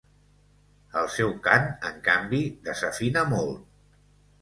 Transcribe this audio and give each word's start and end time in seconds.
El 1.01 1.09
seu 1.17 1.35
cant, 1.49 1.69
en 1.91 2.01
canvi, 2.09 2.43
desafina 2.71 3.29
molt. 3.39 3.65